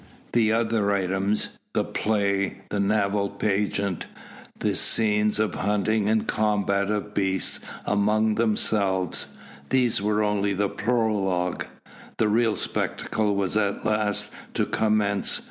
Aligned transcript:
The 0.31 0.51
other 0.51 0.91
items 0.91 1.49
the 1.73 1.83
play, 1.83 2.61
the 2.71 2.79
naval 2.79 3.29
pageant, 3.29 4.07
the 4.57 4.73
scenes 4.73 5.37
of 5.37 5.53
hunting 5.53 6.09
and 6.09 6.25
combat 6.27 6.89
of 6.89 7.13
beasts 7.13 7.59
amongst 7.85 8.37
themselves 8.37 9.27
these 9.69 10.01
were 10.01 10.23
only 10.23 10.53
the 10.53 10.69
prologue. 10.69 11.65
The 12.17 12.29
real 12.29 12.55
spectacle 12.55 13.35
was 13.35 13.55
at 13.55 13.85
last 13.85 14.31
to 14.55 14.65
commence. 14.65 15.39